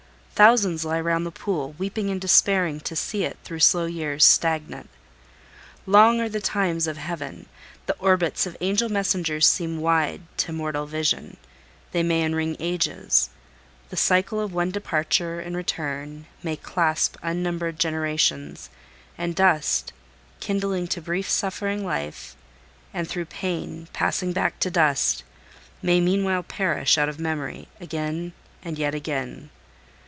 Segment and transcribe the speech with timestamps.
[0.33, 4.89] Thousands lie round the pool, weeping and despairing, to see it, through slow years, stagnant.
[5.85, 7.45] Long are the "times" of Heaven:
[7.85, 11.37] the orbits of angel messengers seem wide to mortal vision;
[11.91, 13.29] they may enring ages:
[13.89, 18.71] the cycle of one departure and return may clasp unnumbered generations;
[19.19, 19.93] and dust,
[20.39, 22.35] kindling to brief suffering life,
[22.95, 25.23] and through pain, passing back to dust,
[25.83, 28.33] may meanwhile perish out of memory again,
[28.63, 29.51] and yet again.